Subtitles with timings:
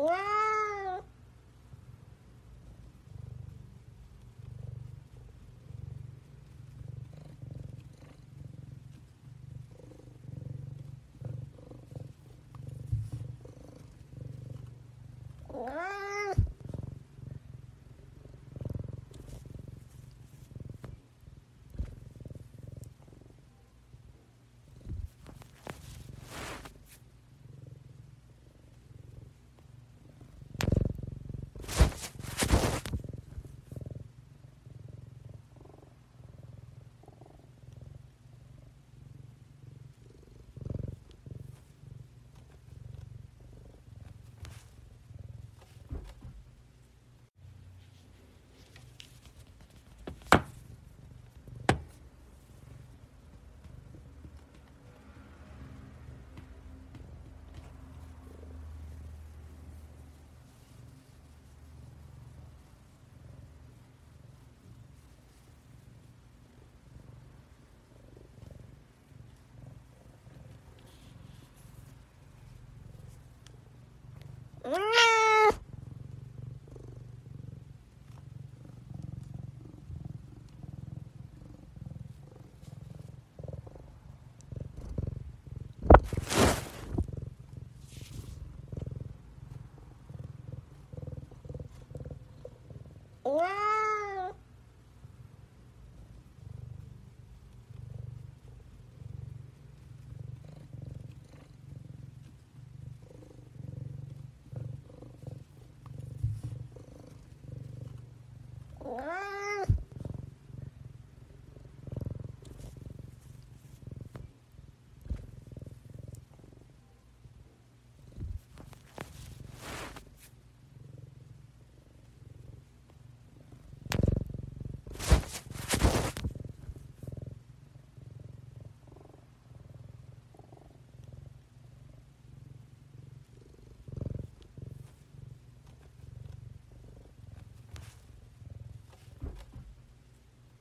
[0.00, 1.02] Wow.
[93.30, 94.32] Wow.
[108.80, 109.19] Wow.